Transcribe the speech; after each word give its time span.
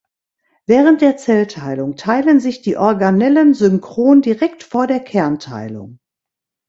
Während 0.65 1.01
der 1.01 1.17
Zellteilung 1.17 1.95
teilen 1.95 2.39
sich 2.39 2.63
die 2.63 2.75
Organellen 2.75 3.53
synchron 3.53 4.23
direkt 4.23 4.63
vor 4.63 4.87
der 4.87 4.99
Kernteilung. 5.01 5.99